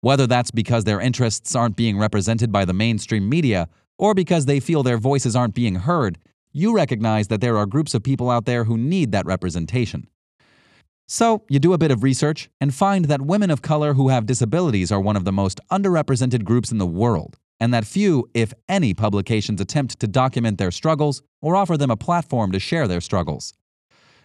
Whether 0.00 0.26
that's 0.26 0.50
because 0.50 0.84
their 0.84 1.00
interests 1.00 1.54
aren't 1.54 1.76
being 1.76 1.98
represented 1.98 2.50
by 2.50 2.64
the 2.64 2.72
mainstream 2.72 3.28
media 3.28 3.68
or 3.98 4.14
because 4.14 4.46
they 4.46 4.58
feel 4.58 4.82
their 4.82 4.96
voices 4.96 5.36
aren't 5.36 5.54
being 5.54 5.74
heard, 5.74 6.18
you 6.50 6.74
recognize 6.74 7.28
that 7.28 7.42
there 7.42 7.58
are 7.58 7.66
groups 7.66 7.92
of 7.92 8.02
people 8.02 8.30
out 8.30 8.46
there 8.46 8.64
who 8.64 8.78
need 8.78 9.12
that 9.12 9.26
representation. 9.26 10.06
So, 11.06 11.42
you 11.48 11.58
do 11.58 11.72
a 11.72 11.78
bit 11.78 11.90
of 11.90 12.02
research 12.02 12.48
and 12.60 12.74
find 12.74 13.04
that 13.04 13.20
women 13.20 13.50
of 13.50 13.62
color 13.62 13.94
who 13.94 14.08
have 14.08 14.26
disabilities 14.26 14.90
are 14.90 15.00
one 15.00 15.16
of 15.16 15.24
the 15.24 15.32
most 15.32 15.60
underrepresented 15.70 16.44
groups 16.44 16.72
in 16.72 16.78
the 16.78 16.86
world 16.86 17.38
and 17.58 17.72
that 17.72 17.86
few, 17.86 18.28
if 18.34 18.52
any, 18.68 18.92
publications 18.92 19.60
attempt 19.60 19.98
to 20.00 20.06
document 20.06 20.58
their 20.58 20.70
struggles 20.70 21.22
or 21.40 21.56
offer 21.56 21.76
them 21.76 21.90
a 21.90 21.96
platform 21.96 22.52
to 22.52 22.60
share 22.60 22.86
their 22.86 23.00
struggles. 23.00 23.54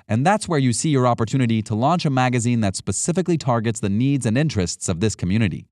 And 0.07 0.25
that's 0.25 0.47
where 0.47 0.59
you 0.59 0.73
see 0.73 0.89
your 0.89 1.07
opportunity 1.07 1.61
to 1.61 1.75
launch 1.75 2.05
a 2.05 2.09
magazine 2.09 2.59
that 2.61 2.75
specifically 2.75 3.38
targets 3.38 3.79
the 3.79 3.89
needs 3.89 4.25
and 4.25 4.38
interests 4.38 4.89
of 4.89 5.00
this 5.00 5.15
community. 5.15 5.67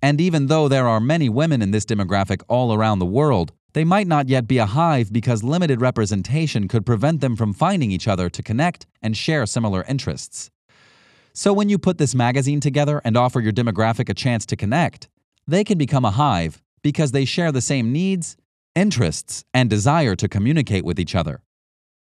And 0.00 0.20
even 0.20 0.46
though 0.46 0.68
there 0.68 0.86
are 0.86 1.00
many 1.00 1.28
women 1.28 1.60
in 1.60 1.72
this 1.72 1.84
demographic 1.84 2.42
all 2.46 2.72
around 2.72 3.00
the 3.00 3.06
world, 3.06 3.52
they 3.72 3.84
might 3.84 4.06
not 4.06 4.28
yet 4.28 4.46
be 4.46 4.58
a 4.58 4.66
hive 4.66 5.12
because 5.12 5.42
limited 5.42 5.80
representation 5.80 6.68
could 6.68 6.86
prevent 6.86 7.20
them 7.20 7.34
from 7.34 7.52
finding 7.52 7.90
each 7.90 8.06
other 8.06 8.30
to 8.30 8.42
connect 8.42 8.86
and 9.02 9.16
share 9.16 9.44
similar 9.46 9.84
interests. 9.88 10.50
So, 11.32 11.52
when 11.52 11.68
you 11.68 11.78
put 11.78 11.98
this 11.98 12.14
magazine 12.14 12.60
together 12.60 13.00
and 13.04 13.16
offer 13.16 13.40
your 13.40 13.52
demographic 13.52 14.08
a 14.08 14.14
chance 14.14 14.46
to 14.46 14.56
connect, 14.56 15.08
they 15.48 15.64
can 15.64 15.78
become 15.78 16.04
a 16.04 16.10
hive 16.10 16.62
because 16.82 17.10
they 17.12 17.24
share 17.24 17.50
the 17.50 17.62
same 17.62 17.90
needs, 17.90 18.36
interests, 18.76 19.44
and 19.54 19.70
desire 19.70 20.14
to 20.14 20.28
communicate 20.28 20.84
with 20.84 21.00
each 21.00 21.14
other. 21.14 21.42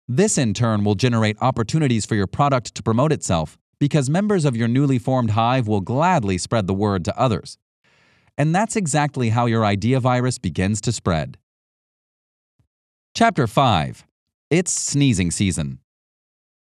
This 0.08 0.38
in 0.38 0.54
turn 0.54 0.86
will 0.86 0.96
generate 0.96 1.38
opportunities 1.42 2.06
for 2.06 2.15
your 2.15 2.27
product 2.27 2.74
to 2.75 2.82
promote 2.82 3.12
itself 3.12 3.58
because 3.77 4.10
members 4.10 4.46
of 4.46 4.56
your 4.56 4.70
newly 4.70 4.98
formed 4.98 5.32
hive 5.32 5.68
will 5.68 5.82
gladly 5.82 6.38
spread 6.38 6.65
the 6.65 6.74
word 6.74 7.04
to 7.06 7.20
others. 7.20 7.58
And 8.38 8.56
that's 8.56 8.77
exactly 8.77 9.30
how 9.30 9.48
your 9.48 9.65
idea 9.65 10.00
virus 10.00 10.38
begins 10.38 10.80
to 10.82 10.92
spread. 10.94 11.38
Chapter 13.15 13.48
5 13.48 14.06
It's 14.50 14.72
Sneezing 14.72 15.32
Season. 15.32 15.80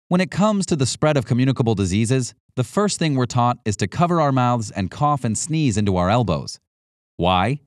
When 0.08 0.20
it 0.20 0.30
comes 0.30 0.66
to 0.66 0.76
the 0.76 0.86
spread 0.86 1.16
of 1.16 1.26
communicable 1.26 1.74
diseases, 1.74 2.34
the 2.54 2.64
first 2.64 2.98
thing 2.98 3.14
we're 3.14 3.26
taught 3.26 3.58
is 3.64 3.76
to 3.78 3.86
cover 3.86 4.20
our 4.20 4.32
mouths 4.32 4.70
and 4.70 4.90
cough 4.90 5.24
and 5.24 5.36
sneeze 5.38 5.76
into 5.76 5.96
our 5.96 6.10
elbows. 6.10 6.60
Why? 7.16 7.60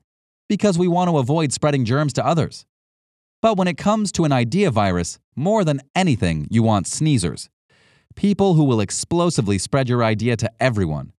Because 0.48 0.78
we 0.78 0.86
want 0.86 1.10
to 1.10 1.18
avoid 1.18 1.52
spreading 1.52 1.84
germs 1.84 2.12
to 2.14 2.26
others. 2.26 2.64
But 3.42 3.56
when 3.56 3.68
it 3.68 3.76
comes 3.76 4.12
to 4.12 4.24
an 4.24 4.32
idea 4.32 4.70
virus, 4.70 5.18
more 5.34 5.64
than 5.64 5.80
anything, 5.94 6.46
you 6.50 6.62
want 6.62 6.86
sneezers. 6.86 7.48
People 8.14 8.54
who 8.54 8.64
will 8.64 8.80
explosively 8.80 9.58
spread 9.58 9.88
your 9.88 10.04
idea 10.04 10.36
to 10.36 10.50
everyone. 10.60 11.12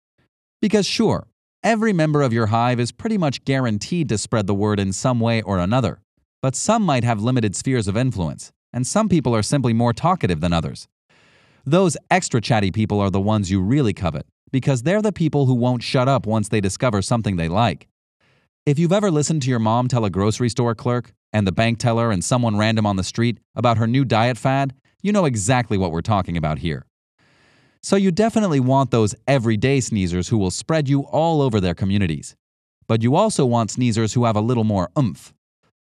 Because 0.61 0.85
sure, 0.85 1.27
every 1.61 1.93
member 1.93 2.21
of 2.21 2.33
your 2.33 2.47
hive 2.47 2.79
is 2.79 2.91
pretty 2.91 3.17
much 3.17 3.43
guaranteed 3.43 4.09
to 4.09 4.17
spread 4.17 4.47
the 4.47 4.55
word 4.55 4.79
in 4.79 4.93
some 4.93 5.19
way 5.19 5.41
or 5.41 5.59
another. 5.59 5.99
But 6.41 6.55
some 6.55 6.83
might 6.83 7.03
have 7.03 7.21
limited 7.21 7.55
spheres 7.55 7.87
of 7.87 7.97
influence, 7.97 8.51
and 8.71 8.87
some 8.87 9.09
people 9.09 9.35
are 9.35 9.43
simply 9.43 9.73
more 9.73 9.93
talkative 9.93 10.39
than 10.39 10.53
others. 10.53 10.87
Those 11.67 11.97
extra 12.09 12.39
chatty 12.39 12.71
people 12.71 13.01
are 13.01 13.09
the 13.09 13.19
ones 13.19 13.51
you 13.51 13.59
really 13.59 13.91
covet, 13.91 14.25
because 14.53 14.83
they're 14.83 15.01
the 15.01 15.11
people 15.11 15.47
who 15.47 15.53
won't 15.53 15.83
shut 15.83 16.07
up 16.07 16.25
once 16.25 16.47
they 16.47 16.61
discover 16.61 17.01
something 17.01 17.35
they 17.35 17.49
like. 17.49 17.89
If 18.65 18.79
you've 18.79 18.93
ever 18.93 19.11
listened 19.11 19.41
to 19.41 19.49
your 19.49 19.59
mom 19.59 19.89
tell 19.89 20.05
a 20.05 20.09
grocery 20.09 20.47
store 20.47 20.73
clerk, 20.75 21.11
and 21.33 21.45
the 21.45 21.51
bank 21.51 21.77
teller, 21.77 22.09
and 22.09 22.23
someone 22.23 22.55
random 22.55 22.85
on 22.85 22.95
the 22.95 23.03
street 23.03 23.39
about 23.53 23.77
her 23.77 23.85
new 23.85 24.05
diet 24.05 24.37
fad, 24.37 24.75
you 25.01 25.11
know 25.11 25.25
exactly 25.25 25.77
what 25.77 25.91
we're 25.91 25.99
talking 25.99 26.37
about 26.37 26.59
here. 26.59 26.85
So 27.83 27.97
you 27.97 28.11
definitely 28.11 28.61
want 28.61 28.91
those 28.91 29.13
everyday 29.27 29.79
sneezers 29.79 30.29
who 30.29 30.37
will 30.37 30.51
spread 30.51 30.87
you 30.87 31.01
all 31.01 31.41
over 31.41 31.59
their 31.59 31.75
communities. 31.75 32.37
But 32.87 33.03
you 33.03 33.17
also 33.17 33.45
want 33.45 33.71
sneezers 33.71 34.13
who 34.13 34.23
have 34.23 34.37
a 34.37 34.41
little 34.41 34.63
more 34.63 34.89
oomph. 34.97 35.33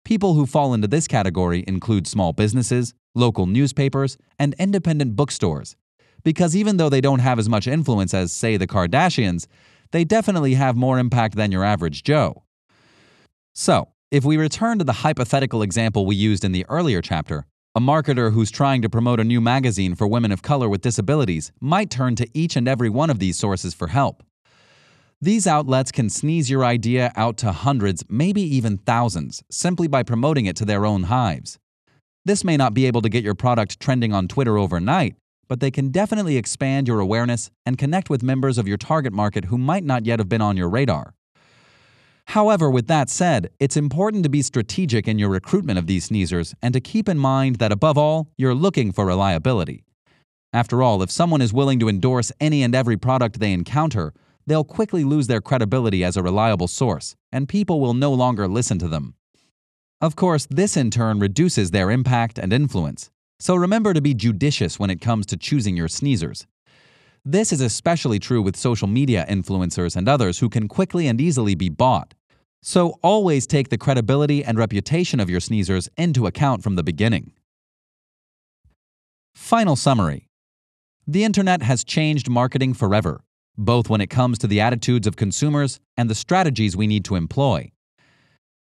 People 0.04 0.34
who 0.34 0.48
fall 0.48 0.74
into 0.74 0.88
this 0.88 1.08
category 1.08 1.64
include 1.68 2.08
small 2.08 2.34
businesses, 2.34 2.96
local 3.18 3.46
newspapers, 3.46 4.18
and 4.40 4.56
independent 4.60 5.16
bookstores. 5.16 5.76
Because 6.24 6.56
even 6.56 6.78
though 6.78 6.90
they 6.90 7.02
don't 7.02 7.20
have 7.20 7.40
as 7.40 7.50
much 7.50 7.68
influence 7.68 8.14
as, 8.14 8.32
say, 8.32 8.58
the 8.58 8.68
Kardashians, 8.68 9.48
they 9.92 10.04
definitely 10.04 10.54
have 10.56 10.76
more 10.76 11.00
impact 11.00 11.36
than 11.36 11.52
your 11.52 11.64
average 11.64 12.04
Joe. 12.04 12.44
So, 13.54 13.90
if 14.12 14.24
we 14.24 14.38
return 14.38 14.80
to 14.80 14.86
the 14.86 14.94
hypothetical 14.94 15.62
example 15.62 16.06
we 16.06 16.16
used 16.16 16.46
in 16.46 16.52
the 16.52 16.66
earlier 16.70 17.02
chapter, 17.02 17.46
a 17.76 17.80
marketer 17.80 18.34
who's 18.34 18.50
trying 18.50 18.82
to 18.82 18.90
promote 18.90 19.20
a 19.20 19.24
new 19.24 19.42
magazine 19.42 19.96
for 19.96 20.08
women 20.08 20.32
of 20.32 20.42
color 20.42 20.68
with 20.68 20.82
disabilities 20.82 21.52
might 21.60 21.90
turn 21.90 22.16
to 22.16 22.28
each 22.34 22.56
and 22.56 22.68
every 22.68 22.90
one 22.90 23.10
of 23.10 23.20
these 23.20 23.38
sources 23.38 23.74
for 23.74 23.88
help. 23.88 24.24
These 25.22 25.48
outlets 25.48 25.92
can 25.92 26.10
sneeze 26.10 26.50
your 26.50 26.64
idea 26.64 27.12
out 27.16 27.38
to 27.38 27.52
hundreds, 27.52 28.04
maybe 28.08 28.42
even 28.42 28.78
thousands, 28.78 29.44
simply 29.50 29.88
by 29.88 30.04
promoting 30.04 30.46
it 30.46 30.56
to 30.58 30.66
their 30.66 30.86
own 30.86 31.04
hives. 31.04 31.60
This 32.28 32.44
may 32.44 32.58
not 32.58 32.74
be 32.74 32.86
able 32.88 33.02
to 33.04 33.08
get 33.08 33.24
your 33.24 33.36
product 33.36 33.80
trending 33.80 34.14
on 34.14 34.28
Twitter 34.28 34.58
overnight, 34.58 35.16
but 35.48 35.62
they 35.62 35.72
can 35.72 35.92
definitely 35.92 36.36
expand 36.36 36.86
your 36.86 37.00
awareness 37.00 37.50
and 37.66 37.78
connect 37.78 38.10
with 38.10 38.22
members 38.22 38.58
of 38.58 38.68
your 38.68 38.76
target 38.76 39.14
market 39.14 39.46
who 39.46 39.58
might 39.58 39.86
not 39.86 40.06
yet 40.06 40.20
have 40.20 40.28
been 40.28 40.42
on 40.42 40.58
your 40.58 40.68
radar. 40.68 41.14
However, 42.26 42.70
with 42.70 42.88
that 42.88 43.10
said, 43.10 43.50
it's 43.62 43.78
important 43.78 44.24
to 44.24 44.30
be 44.30 44.42
strategic 44.42 45.08
in 45.08 45.18
your 45.18 45.30
recruitment 45.30 45.80
of 45.80 45.88
these 45.88 46.10
sneezers 46.10 46.54
and 46.62 46.74
to 46.74 46.82
keep 46.82 47.08
in 47.08 47.18
mind 47.18 47.60
that 47.60 47.72
above 47.72 47.98
all, 47.98 48.28
you're 48.38 48.54
looking 48.54 48.92
for 48.92 49.06
reliability. 49.06 49.86
After 50.52 50.84
all, 50.84 51.02
if 51.02 51.10
someone 51.10 51.42
is 51.42 51.54
willing 51.54 51.80
to 51.80 51.88
endorse 51.88 52.34
any 52.42 52.62
and 52.62 52.76
every 52.76 52.98
product 52.98 53.40
they 53.40 53.54
encounter, 53.54 54.14
they'll 54.46 54.66
quickly 54.66 55.06
lose 55.06 55.28
their 55.28 55.40
credibility 55.40 56.04
as 56.04 56.18
a 56.18 56.24
reliable 56.24 56.68
source, 56.68 57.16
and 57.32 57.48
people 57.48 57.80
will 57.80 57.94
no 57.94 58.12
longer 58.12 58.50
listen 58.50 58.78
to 58.80 58.90
them. 58.90 59.14
Of 60.00 60.16
course, 60.16 60.48
this 60.52 60.78
in 60.78 60.92
turn 60.92 61.20
reduces 61.20 61.72
their 61.72 61.90
impact 61.90 62.38
and 62.38 62.54
influence, 62.54 63.10
so 63.40 63.56
remember 63.56 63.94
to 63.96 64.02
be 64.02 64.14
judicious 64.14 64.80
when 64.80 64.92
it 64.92 65.02
comes 65.02 65.26
to 65.28 65.38
choosing 65.38 65.76
your 65.76 65.88
sneezers. 65.88 66.46
This 67.26 67.52
is 67.52 67.62
especially 67.62 68.20
true 68.20 68.44
with 68.44 68.56
social 68.56 68.88
media 68.88 69.26
influencers 69.28 69.96
and 69.96 70.08
others 70.08 70.38
who 70.38 70.50
can 70.50 70.68
quickly 70.68 71.08
and 71.08 71.20
easily 71.20 71.56
be 71.56 71.70
bought. 71.70 72.14
So 72.62 73.00
always 73.02 73.48
take 73.48 73.70
the 73.70 73.78
credibility 73.78 74.44
and 74.44 74.58
reputation 74.58 75.20
of 75.20 75.32
your 75.32 75.40
sneezers 75.40 75.90
into 75.98 76.28
account 76.28 76.62
from 76.62 76.76
the 76.76 76.84
beginning. 76.84 77.34
Final 79.34 79.76
summary 79.76 80.30
The 81.08 81.24
internet 81.24 81.64
has 81.64 81.84
changed 81.84 82.30
marketing 82.30 82.76
forever, 82.76 83.22
both 83.58 83.90
when 83.90 84.02
it 84.02 84.12
comes 84.12 84.38
to 84.40 84.48
the 84.48 84.62
attitudes 84.62 85.08
of 85.08 85.16
consumers 85.16 85.80
and 85.98 86.08
the 86.08 86.16
strategies 86.16 86.78
we 86.78 86.86
need 86.86 87.04
to 87.06 87.16
employ. 87.16 87.72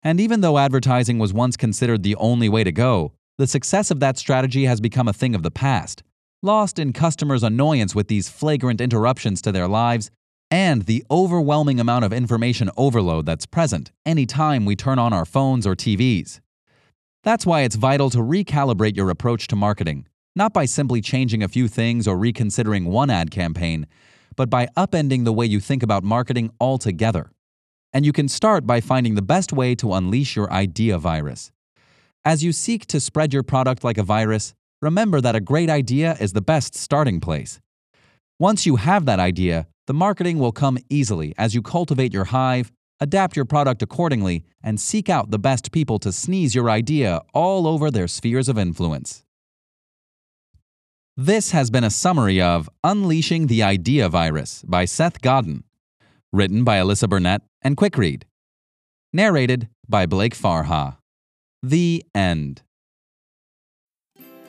And 0.07 0.21
even 0.21 0.39
though 0.39 0.57
advertising 0.57 1.19
was 1.19 1.33
once 1.33 1.57
considered 1.57 2.01
the 2.01 2.15
only 2.15 2.47
way 2.47 2.63
to 2.63 2.71
go, 2.71 3.11
the 3.37 3.45
success 3.45 3.91
of 3.91 3.99
that 3.99 4.17
strategy 4.17 4.63
has 4.63 4.79
become 4.79 5.09
a 5.09 5.13
thing 5.13 5.35
of 5.35 5.43
the 5.43 5.51
past 5.51 6.01
lost 6.41 6.79
in 6.79 6.93
customers' 6.93 7.43
annoyance 7.43 7.93
with 7.93 8.07
these 8.07 8.29
flagrant 8.29 8.79
interruptions 8.79 9.41
to 9.41 9.51
their 9.51 9.67
lives 9.67 10.09
and 10.49 10.83
the 10.83 11.03
overwhelming 11.11 11.77
amount 11.77 12.05
of 12.05 12.13
information 12.13 12.69
overload 12.77 13.25
that's 13.25 13.45
present 13.45 13.91
anytime 14.05 14.63
we 14.63 14.77
turn 14.77 14.97
on 14.97 15.11
our 15.11 15.25
phones 15.25 15.67
or 15.67 15.75
TVs. 15.75 16.39
That's 17.25 17.45
why 17.45 17.63
it's 17.63 17.75
vital 17.75 18.09
to 18.11 18.19
recalibrate 18.19 18.95
your 18.95 19.09
approach 19.09 19.47
to 19.47 19.57
marketing, 19.57 20.07
not 20.37 20.53
by 20.53 20.63
simply 20.63 21.01
changing 21.01 21.43
a 21.43 21.49
few 21.49 21.67
things 21.67 22.07
or 22.07 22.17
reconsidering 22.17 22.85
one 22.85 23.09
ad 23.09 23.29
campaign, 23.29 23.85
but 24.37 24.49
by 24.49 24.67
upending 24.77 25.25
the 25.25 25.33
way 25.33 25.45
you 25.45 25.59
think 25.59 25.83
about 25.83 26.05
marketing 26.05 26.49
altogether. 26.61 27.31
And 27.93 28.05
you 28.05 28.13
can 28.13 28.27
start 28.27 28.67
by 28.67 28.81
finding 28.81 29.15
the 29.15 29.21
best 29.21 29.53
way 29.53 29.75
to 29.75 29.93
unleash 29.93 30.35
your 30.35 30.51
idea 30.51 30.97
virus. 30.97 31.51
As 32.25 32.43
you 32.43 32.51
seek 32.51 32.85
to 32.87 32.99
spread 32.99 33.33
your 33.33 33.43
product 33.43 33.83
like 33.83 33.97
a 33.97 34.03
virus, 34.03 34.53
remember 34.81 35.21
that 35.21 35.35
a 35.35 35.39
great 35.41 35.69
idea 35.69 36.17
is 36.19 36.33
the 36.33 36.41
best 36.41 36.75
starting 36.75 37.19
place. 37.19 37.59
Once 38.39 38.65
you 38.65 38.75
have 38.75 39.05
that 39.05 39.19
idea, 39.19 39.67
the 39.87 39.93
marketing 39.93 40.37
will 40.37 40.51
come 40.51 40.77
easily 40.89 41.33
as 41.37 41.55
you 41.55 41.61
cultivate 41.61 42.13
your 42.13 42.25
hive, 42.25 42.71
adapt 42.99 43.35
your 43.35 43.45
product 43.45 43.81
accordingly, 43.81 44.43
and 44.61 44.79
seek 44.79 45.09
out 45.09 45.31
the 45.31 45.39
best 45.39 45.71
people 45.71 45.97
to 45.99 46.11
sneeze 46.11 46.53
your 46.53 46.69
idea 46.69 47.21
all 47.33 47.65
over 47.65 47.89
their 47.89 48.07
spheres 48.07 48.49
of 48.49 48.57
influence. 48.57 49.23
This 51.15 51.51
has 51.51 51.71
been 51.71 51.83
a 51.83 51.89
summary 51.89 52.39
of 52.41 52.69
Unleashing 52.83 53.47
the 53.47 53.63
Idea 53.63 54.07
Virus 54.07 54.63
by 54.67 54.85
Seth 54.85 55.21
Godin, 55.21 55.63
written 56.33 56.63
by 56.63 56.77
Alyssa 56.77 57.09
Burnett 57.09 57.41
and 57.61 57.77
Quick 57.77 57.97
Read, 57.97 58.25
narrated 59.13 59.69
by 59.87 60.05
Blake 60.05 60.35
Farha. 60.35 60.97
The 61.63 62.03
End. 62.13 62.61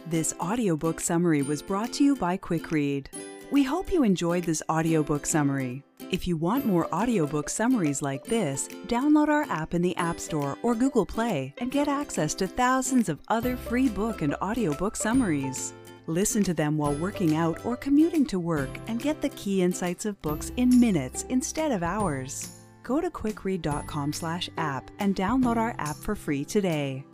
This 0.07 0.35
audiobook 0.41 1.01
summary 1.01 1.43
was 1.43 1.63
brought 1.63 1.93
to 1.95 2.05
you 2.05 2.17
by 2.17 2.37
Quick 2.37 2.71
Read. 2.71 3.11
We 3.51 3.63
hope 3.63 3.93
you 3.93 4.03
enjoyed 4.03 4.45
this 4.45 4.63
audiobook 4.71 5.27
summary. 5.27 5.83
If 6.11 6.27
you 6.27 6.37
want 6.37 6.65
more 6.65 6.93
audiobook 6.95 7.51
summaries 7.51 8.01
like 8.01 8.25
this, 8.25 8.69
download 8.87 9.29
our 9.29 9.43
app 9.45 9.75
in 9.75 9.83
the 9.83 9.97
App 9.97 10.19
Store 10.19 10.57
or 10.63 10.75
Google 10.75 11.05
Play 11.05 11.55
and 11.59 11.71
get 11.71 11.89
access 11.89 12.35
to 12.37 12.47
thousands 12.47 13.09
of 13.09 13.21
other 13.29 13.57
free 13.57 13.89
book 13.89 14.23
and 14.23 14.35
audiobook 14.37 14.97
summaries. 14.97 15.75
Listen 16.09 16.43
to 16.45 16.55
them 16.55 16.79
while 16.79 16.95
working 16.95 17.37
out 17.37 17.63
or 17.67 17.77
commuting 17.77 18.25
to 18.29 18.41
work 18.41 18.71
and 18.87 18.99
get 18.99 19.21
the 19.21 19.29
key 19.29 19.61
insights 19.61 20.07
of 20.07 20.21
books 20.23 20.51
in 20.57 20.81
minutes 20.81 21.27
instead 21.29 21.71
of 21.71 21.83
hours. 21.83 22.49
Go 22.83 23.03
to 23.03 23.11
quickread.com/app 23.11 24.91
and 25.01 25.15
download 25.15 25.59
our 25.59 25.75
app 25.79 25.97
for 25.97 26.15
free 26.15 26.47
today. 26.47 27.05